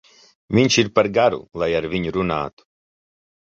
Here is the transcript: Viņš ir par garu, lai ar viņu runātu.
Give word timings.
Viņš 0.59 0.77
ir 0.83 0.89
par 0.95 1.11
garu, 1.19 1.39
lai 1.65 1.69
ar 1.83 1.89
viņu 1.95 2.17
runātu. 2.19 2.69